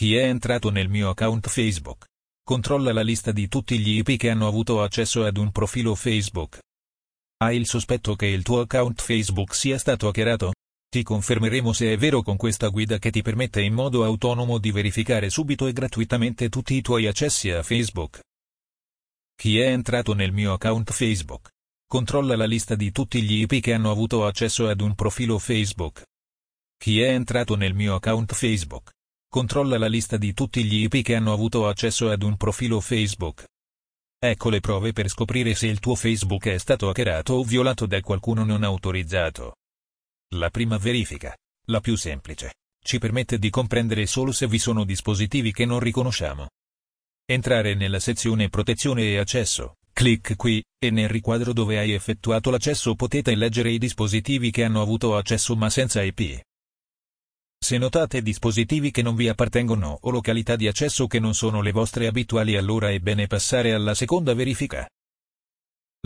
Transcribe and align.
Chi 0.00 0.16
è 0.16 0.22
entrato 0.22 0.70
nel 0.70 0.88
mio 0.88 1.10
account 1.10 1.46
Facebook? 1.50 2.06
Controlla 2.42 2.90
la 2.90 3.02
lista 3.02 3.32
di 3.32 3.48
tutti 3.48 3.78
gli 3.78 3.98
IP 3.98 4.16
che 4.16 4.30
hanno 4.30 4.46
avuto 4.46 4.82
accesso 4.82 5.26
ad 5.26 5.36
un 5.36 5.52
profilo 5.52 5.94
Facebook. 5.94 6.58
Hai 7.36 7.58
il 7.58 7.66
sospetto 7.66 8.16
che 8.16 8.24
il 8.24 8.42
tuo 8.42 8.60
account 8.60 9.02
Facebook 9.02 9.54
sia 9.54 9.76
stato 9.76 10.08
hackerato? 10.08 10.54
Ti 10.88 11.02
confermeremo 11.02 11.74
se 11.74 11.92
è 11.92 11.98
vero 11.98 12.22
con 12.22 12.38
questa 12.38 12.68
guida 12.68 12.96
che 12.96 13.10
ti 13.10 13.20
permette 13.20 13.60
in 13.60 13.74
modo 13.74 14.02
autonomo 14.02 14.56
di 14.56 14.70
verificare 14.70 15.28
subito 15.28 15.66
e 15.66 15.74
gratuitamente 15.74 16.48
tutti 16.48 16.76
i 16.76 16.80
tuoi 16.80 17.06
accessi 17.06 17.50
a 17.50 17.62
Facebook. 17.62 18.20
Chi 19.34 19.58
è 19.58 19.66
entrato 19.66 20.14
nel 20.14 20.32
mio 20.32 20.54
account 20.54 20.92
Facebook? 20.92 21.50
Controlla 21.86 22.36
la 22.36 22.46
lista 22.46 22.74
di 22.74 22.90
tutti 22.90 23.20
gli 23.20 23.42
IP 23.42 23.60
che 23.60 23.74
hanno 23.74 23.90
avuto 23.90 24.24
accesso 24.24 24.66
ad 24.66 24.80
un 24.80 24.94
profilo 24.94 25.38
Facebook. 25.38 26.04
Chi 26.78 27.02
è 27.02 27.10
entrato 27.10 27.54
nel 27.54 27.74
mio 27.74 27.96
account 27.96 28.32
Facebook? 28.32 28.92
Controlla 29.32 29.78
la 29.78 29.86
lista 29.86 30.16
di 30.16 30.34
tutti 30.34 30.64
gli 30.64 30.82
IP 30.82 31.04
che 31.04 31.14
hanno 31.14 31.32
avuto 31.32 31.68
accesso 31.68 32.10
ad 32.10 32.24
un 32.24 32.36
profilo 32.36 32.80
Facebook. 32.80 33.44
Ecco 34.18 34.50
le 34.50 34.58
prove 34.58 34.92
per 34.92 35.08
scoprire 35.08 35.54
se 35.54 35.68
il 35.68 35.78
tuo 35.78 35.94
Facebook 35.94 36.48
è 36.48 36.58
stato 36.58 36.88
hackerato 36.88 37.34
o 37.34 37.44
violato 37.44 37.86
da 37.86 38.00
qualcuno 38.00 38.42
non 38.42 38.64
autorizzato. 38.64 39.54
La 40.34 40.50
prima 40.50 40.78
verifica, 40.78 41.32
la 41.66 41.78
più 41.78 41.94
semplice, 41.94 42.54
ci 42.84 42.98
permette 42.98 43.38
di 43.38 43.50
comprendere 43.50 44.04
solo 44.06 44.32
se 44.32 44.48
vi 44.48 44.58
sono 44.58 44.84
dispositivi 44.84 45.52
che 45.52 45.64
non 45.64 45.78
riconosciamo. 45.78 46.48
Entrare 47.24 47.74
nella 47.74 48.00
sezione 48.00 48.48
Protezione 48.48 49.12
e 49.12 49.18
accesso, 49.18 49.76
clic 49.92 50.34
qui, 50.34 50.60
e 50.76 50.90
nel 50.90 51.08
riquadro 51.08 51.52
dove 51.52 51.78
hai 51.78 51.92
effettuato 51.92 52.50
l'accesso 52.50 52.96
potete 52.96 53.36
leggere 53.36 53.70
i 53.70 53.78
dispositivi 53.78 54.50
che 54.50 54.64
hanno 54.64 54.82
avuto 54.82 55.16
accesso 55.16 55.54
ma 55.54 55.70
senza 55.70 56.02
IP. 56.02 56.40
Se 57.62 57.76
notate 57.76 58.22
dispositivi 58.22 58.90
che 58.90 59.02
non 59.02 59.14
vi 59.14 59.28
appartengono 59.28 59.98
o 60.00 60.10
località 60.10 60.56
di 60.56 60.66
accesso 60.66 61.06
che 61.06 61.20
non 61.20 61.34
sono 61.34 61.60
le 61.60 61.72
vostre 61.72 62.06
abituali 62.06 62.56
allora 62.56 62.90
è 62.90 62.98
bene 62.98 63.26
passare 63.26 63.74
alla 63.74 63.94
seconda 63.94 64.34
verifica. 64.34 64.88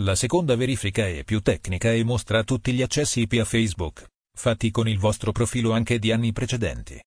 La 0.03 0.15
seconda 0.15 0.57
verifica 0.57 1.07
è 1.07 1.23
più 1.23 1.39
tecnica 1.41 1.93
e 1.93 2.03
mostra 2.03 2.43
tutti 2.43 2.73
gli 2.73 2.81
accessi 2.81 3.21
IP 3.21 3.39
a 3.39 3.45
Facebook, 3.45 4.05
fatti 4.37 4.69
con 4.69 4.89
il 4.89 4.99
vostro 4.99 5.31
profilo 5.31 5.71
anche 5.71 5.97
di 5.97 6.11
anni 6.11 6.33
precedenti. 6.33 7.01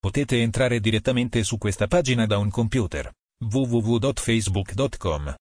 Potete 0.00 0.40
entrare 0.40 0.80
direttamente 0.80 1.44
su 1.44 1.58
questa 1.58 1.86
pagina 1.86 2.24
da 2.24 2.38
un 2.38 2.50
computer 2.50 3.12
www.facebook.com. 3.38 5.34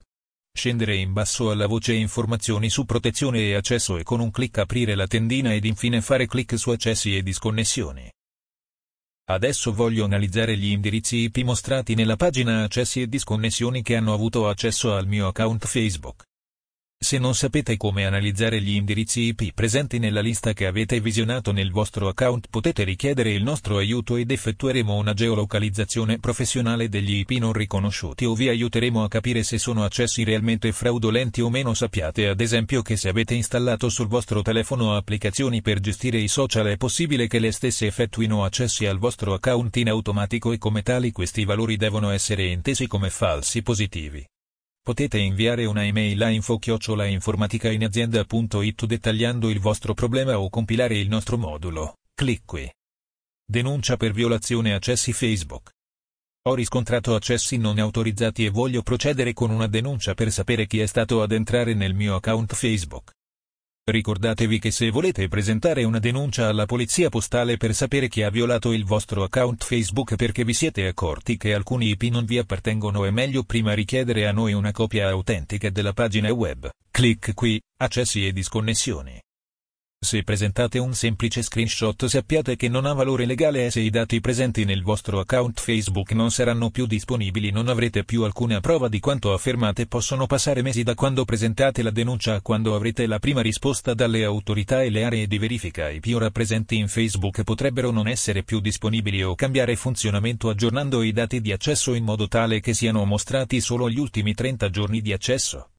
Scendere 0.51 0.97
in 0.97 1.13
basso 1.13 1.49
alla 1.49 1.67
voce 1.67 1.93
Informazioni 1.93 2.69
su 2.69 2.83
protezione 2.83 3.39
e 3.39 3.55
accesso 3.55 3.97
e 3.97 4.03
con 4.03 4.19
un 4.19 4.31
clic 4.31 4.57
aprire 4.57 4.95
la 4.95 5.07
tendina 5.07 5.53
ed 5.53 5.63
infine 5.63 6.01
fare 6.01 6.27
clic 6.27 6.57
su 6.59 6.71
Accessi 6.71 7.15
e 7.15 7.23
disconnessioni. 7.23 8.09
Adesso 9.27 9.73
voglio 9.73 10.05
analizzare 10.05 10.55
gli 10.55 10.69
indirizzi 10.69 11.17
IP 11.17 11.37
mostrati 11.37 11.95
nella 11.95 12.15
pagina 12.15 12.61
Accessi 12.61 13.01
e 13.01 13.07
disconnessioni 13.07 13.81
che 13.81 13.95
hanno 13.95 14.13
avuto 14.13 14.47
accesso 14.47 14.93
al 14.93 15.07
mio 15.07 15.25
account 15.25 15.65
Facebook. 15.65 16.25
Se 17.05 17.19
non 17.19 17.35
sapete 17.35 17.77
come 17.77 18.07
analizzare 18.07 18.59
gli 18.59 18.73
indirizzi 18.73 19.25
IP 19.25 19.53
presenti 19.53 19.99
nella 19.99 20.21
lista 20.21 20.53
che 20.53 20.65
avete 20.65 20.99
visionato 20.99 21.51
nel 21.51 21.69
vostro 21.69 22.07
account 22.07 22.47
potete 22.49 22.83
richiedere 22.83 23.31
il 23.31 23.43
nostro 23.43 23.77
aiuto 23.77 24.15
ed 24.15 24.31
effettueremo 24.31 24.95
una 24.95 25.13
geolocalizzazione 25.13 26.17
professionale 26.17 26.89
degli 26.89 27.17
IP 27.17 27.29
non 27.33 27.53
riconosciuti 27.53 28.25
o 28.25 28.33
vi 28.33 28.49
aiuteremo 28.49 29.03
a 29.03 29.07
capire 29.07 29.43
se 29.43 29.59
sono 29.59 29.83
accessi 29.83 30.23
realmente 30.23 30.71
fraudolenti 30.71 31.41
o 31.41 31.51
meno 31.51 31.75
sappiate 31.75 32.27
ad 32.27 32.41
esempio 32.41 32.81
che 32.81 32.97
se 32.97 33.07
avete 33.07 33.35
installato 33.35 33.87
sul 33.89 34.07
vostro 34.07 34.41
telefono 34.41 34.95
applicazioni 34.95 35.61
per 35.61 35.81
gestire 35.81 36.17
i 36.17 36.27
social 36.27 36.65
è 36.65 36.77
possibile 36.77 37.27
che 37.27 37.37
le 37.37 37.51
stesse 37.51 37.85
effettuino 37.85 38.43
accessi 38.43 38.87
al 38.87 38.97
vostro 38.97 39.35
account 39.35 39.75
in 39.75 39.89
automatico 39.89 40.53
e 40.53 40.57
come 40.57 40.81
tali 40.81 41.11
questi 41.11 41.45
valori 41.45 41.77
devono 41.77 42.09
essere 42.09 42.47
intesi 42.47 42.87
come 42.87 43.11
falsi 43.11 43.61
positivi. 43.61 44.25
Potete 44.85 45.17
inviare 45.17 45.65
una 45.65 45.83
email 45.83 46.21
a 46.21 46.29
info-informaticainazienda.it 46.29 48.85
dettagliando 48.85 49.49
il 49.49 49.59
vostro 49.59 49.95
problema 49.95 50.37
o 50.37 50.47
compilare 50.47 50.95
il 50.95 51.07
nostro 51.07 51.39
modulo. 51.39 51.95
Clic 52.13 52.43
qui. 52.45 52.71
Denuncia 53.43 53.97
per 53.97 54.11
violazione 54.11 54.75
accessi 54.75 55.11
Facebook. 55.11 55.71
Ho 56.43 56.53
riscontrato 56.53 57.15
accessi 57.15 57.57
non 57.57 57.79
autorizzati 57.79 58.45
e 58.45 58.51
voglio 58.51 58.83
procedere 58.83 59.33
con 59.33 59.49
una 59.49 59.65
denuncia 59.65 60.13
per 60.13 60.31
sapere 60.31 60.67
chi 60.67 60.81
è 60.81 60.85
stato 60.85 61.23
ad 61.23 61.31
entrare 61.31 61.73
nel 61.73 61.95
mio 61.95 62.13
account 62.13 62.53
Facebook. 62.53 63.11
Ricordatevi 63.87 64.57
che 64.57 64.71
se 64.71 64.89
volete 64.89 65.27
presentare 65.27 65.83
una 65.83 65.99
denuncia 65.99 66.47
alla 66.47 66.65
polizia 66.65 67.09
postale 67.09 67.55
per 67.55 67.75
sapere 67.75 68.07
chi 68.07 68.23
ha 68.23 68.31
violato 68.31 68.71
il 68.73 68.83
vostro 68.83 69.21
account 69.21 69.63
Facebook 69.63 70.15
perché 70.15 70.43
vi 70.43 70.55
siete 70.55 70.87
accorti 70.87 71.37
che 71.37 71.53
alcuni 71.53 71.89
IP 71.89 72.01
non 72.05 72.25
vi 72.25 72.39
appartengono 72.39 73.05
è 73.05 73.11
meglio 73.11 73.43
prima 73.43 73.75
richiedere 73.75 74.25
a 74.25 74.31
noi 74.31 74.53
una 74.53 74.71
copia 74.71 75.09
autentica 75.09 75.69
della 75.69 75.93
pagina 75.93 76.33
web. 76.33 76.67
Clic 76.89 77.35
qui, 77.35 77.61
accessi 77.77 78.25
e 78.25 78.33
disconnessioni. 78.33 79.21
Se 80.05 80.21
presentate 80.21 80.77
un 80.77 80.93
semplice 80.93 81.41
screenshot 81.41 82.05
sappiate 82.05 82.55
che 82.55 82.69
non 82.69 82.85
ha 82.85 82.93
valore 82.93 83.25
legale 83.25 83.65
e 83.65 83.71
se 83.71 83.79
i 83.79 83.89
dati 83.89 84.21
presenti 84.21 84.63
nel 84.63 84.83
vostro 84.83 85.19
account 85.19 85.59
Facebook 85.59 86.11
non 86.11 86.29
saranno 86.29 86.69
più 86.69 86.85
disponibili 86.85 87.49
non 87.49 87.69
avrete 87.69 88.03
più 88.03 88.21
alcuna 88.21 88.59
prova 88.59 88.87
di 88.87 88.99
quanto 88.99 89.33
affermate 89.33 89.87
possono 89.87 90.27
passare 90.27 90.61
mesi 90.61 90.83
da 90.83 90.93
quando 90.93 91.25
presentate 91.25 91.81
la 91.81 91.89
denuncia 91.89 92.35
a 92.35 92.41
quando 92.41 92.75
avrete 92.75 93.07
la 93.07 93.17
prima 93.17 93.41
risposta 93.41 93.95
dalle 93.95 94.23
autorità 94.23 94.83
e 94.83 94.91
le 94.91 95.05
aree 95.05 95.25
di 95.25 95.39
verifica 95.39 95.89
IP 95.89 96.13
ora 96.13 96.29
presenti 96.29 96.77
in 96.77 96.87
Facebook 96.87 97.43
potrebbero 97.43 97.89
non 97.89 98.07
essere 98.07 98.43
più 98.43 98.59
disponibili 98.59 99.23
o 99.23 99.33
cambiare 99.33 99.75
funzionamento 99.75 100.49
aggiornando 100.49 101.01
i 101.01 101.13
dati 101.13 101.41
di 101.41 101.51
accesso 101.51 101.95
in 101.95 102.03
modo 102.03 102.27
tale 102.27 102.59
che 102.59 102.75
siano 102.75 103.03
mostrati 103.05 103.59
solo 103.59 103.89
gli 103.89 103.97
ultimi 103.97 104.35
30 104.35 104.69
giorni 104.69 105.01
di 105.01 105.13
accesso. 105.13 105.69